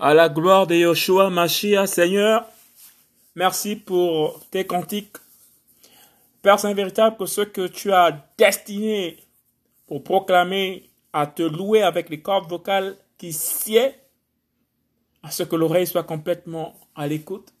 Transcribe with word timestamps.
À 0.00 0.14
la 0.14 0.28
gloire 0.28 0.68
de 0.68 0.76
Yoshua 0.76 1.28
Mashiach, 1.28 1.88
Seigneur, 1.88 2.46
merci 3.34 3.74
pour 3.74 4.38
tes 4.48 4.64
cantiques. 4.64 5.16
Père 6.40 6.60
Saint 6.60 6.72
véritable, 6.72 7.16
que 7.16 7.26
ce 7.26 7.40
que 7.40 7.66
tu 7.66 7.90
as 7.90 8.24
destiné 8.38 9.16
pour 9.88 10.04
proclamer, 10.04 10.88
à 11.12 11.26
te 11.26 11.42
louer 11.42 11.82
avec 11.82 12.10
les 12.10 12.20
cordes 12.20 12.48
vocales 12.48 12.96
qui 13.16 13.32
sied, 13.32 13.92
à 15.24 15.32
ce 15.32 15.42
que 15.42 15.56
l'oreille 15.56 15.88
soit 15.88 16.04
complètement 16.04 16.78
à 16.94 17.08
l'écoute, 17.08 17.52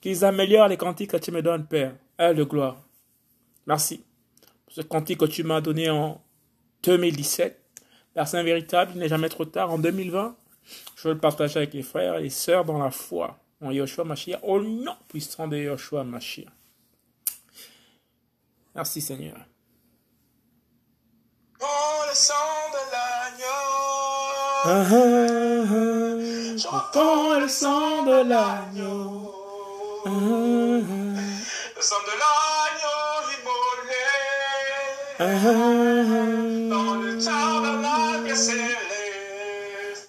qu'ils 0.00 0.24
améliorent 0.24 0.66
les 0.66 0.76
cantiques 0.76 1.12
que 1.12 1.18
tu 1.18 1.30
me 1.30 1.40
donnes, 1.40 1.66
Père. 1.66 1.94
Elle 2.18 2.34
de 2.34 2.42
gloire. 2.42 2.82
Merci 3.68 4.02
pour 4.64 4.74
ce 4.74 4.80
cantique 4.80 5.20
que 5.20 5.26
tu 5.26 5.44
m'as 5.44 5.60
donné 5.60 5.88
en 5.88 6.20
2017. 6.82 7.62
Père 8.12 8.26
Saint 8.26 8.42
véritable, 8.42 8.90
il 8.96 8.98
n'est 8.98 9.08
jamais 9.08 9.28
trop 9.28 9.44
tard. 9.44 9.70
En 9.70 9.78
2020, 9.78 10.34
je 10.96 11.08
veux 11.08 11.14
le 11.14 11.20
partager 11.20 11.58
avec 11.58 11.74
les 11.74 11.82
frères 11.82 12.16
et 12.16 12.22
les 12.24 12.30
sœurs 12.30 12.64
dans 12.64 12.78
la 12.78 12.90
foi 12.90 13.38
en 13.60 13.70
Yoshua 13.70 14.04
Mashiach, 14.04 14.40
au 14.42 14.60
nom 14.60 14.96
puissant 15.08 15.48
de 15.48 15.56
Yoshua 15.56 16.04
Mashiach. 16.04 16.52
Merci 18.74 19.00
Seigneur. 19.00 19.36
le 22.08 22.14
sang 22.14 22.34
de 22.72 22.82
l'agneau. 22.92 23.78
J'entends 26.58 27.40
le 27.40 27.48
sang 27.48 28.02
de 28.04 28.28
l'agneau. 28.28 29.32
Le 31.76 31.82
sang 31.82 32.02
de 32.08 32.14
l'agneau 32.22 33.02
immolé. 33.36 34.06
Dans 36.70 36.94
le 36.94 37.18
ah. 37.28 37.55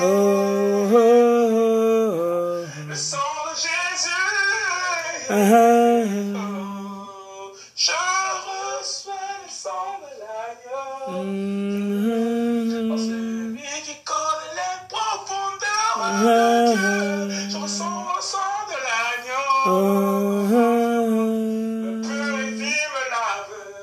Oh. 0.00 0.34
Uh-huh. 5.30 6.43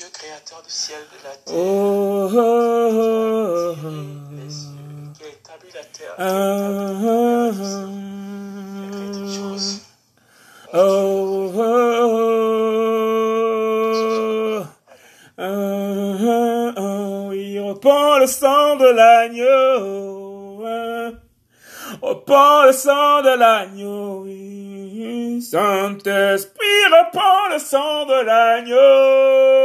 Dieu 0.00 0.08
créateur 0.14 0.62
du 0.62 0.70
ciel 0.70 1.02
de 1.12 1.16
la 1.28 1.34
terre. 1.36 1.54
Oh, 1.54 2.30
oh, 2.32 2.38
oh, 2.96 3.76
la 3.76 4.06
Oh, 10.72 11.52
oh, 11.54 11.58
oh, 11.58 12.00
oh, 17.84 18.18
le 18.20 18.26
sang 18.26 18.76
de 18.76 18.86
l'agneau. 18.86 20.64
Repend 22.00 22.64
le 22.64 22.72
sang 22.72 23.20
de 23.20 23.36
l'agneau. 23.36 24.26
Saint-Esprit, 25.42 26.84
repend 26.90 27.48
le 27.52 27.58
sang 27.58 28.06
de 28.06 28.24
l'agneau. 28.24 29.59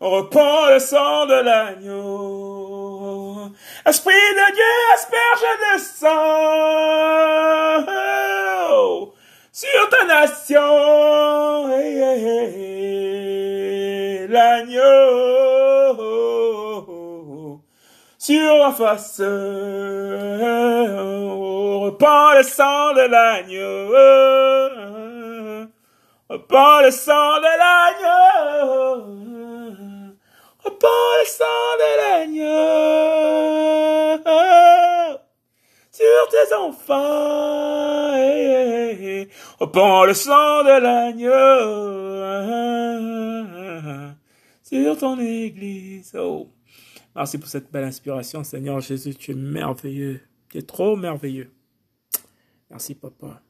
Reprends 0.00 0.70
le 0.70 0.78
sang 0.78 1.26
de 1.26 1.34
l'agneau. 1.34 3.50
Esprit 3.84 4.14
de 4.14 4.52
Dieu, 4.54 4.64
asperge 4.94 5.44
le 5.60 5.78
sang 5.78 7.84
sur 9.52 9.88
ta 9.90 10.06
nation. 10.06 11.68
L'agneau 14.28 14.80
sur 18.18 18.56
la 18.56 18.72
face. 18.72 19.20
Reprends 21.84 22.32
le 22.38 22.42
sang 22.42 22.94
de 22.94 23.02
l'agneau. 23.02 23.92
Reprends 26.30 26.80
le 26.80 26.90
sang 26.90 27.40
de 27.40 27.58
l'agneau. 27.58 29.29
Reprends 30.80 31.18
le 31.18 31.26
sang 31.26 31.76
de 31.78 31.90
l'agneau. 32.00 32.64
Sur 35.92 36.22
tes 36.30 36.54
enfants. 36.54 38.16
Reprends 39.58 40.04
le 40.06 40.14
sang 40.14 40.64
de 40.64 40.80
l'agneau. 40.80 41.30
Sur 44.62 44.96
ton 44.96 45.18
église. 45.20 46.14
Oh. 46.18 46.48
Merci 47.14 47.36
pour 47.36 47.50
cette 47.50 47.70
belle 47.70 47.84
inspiration, 47.84 48.42
Seigneur 48.42 48.80
Jésus. 48.80 49.14
Tu 49.14 49.32
es 49.32 49.34
merveilleux. 49.34 50.22
Tu 50.48 50.56
es 50.58 50.62
trop 50.62 50.96
merveilleux. 50.96 51.52
Merci, 52.70 52.94
papa. 52.94 53.42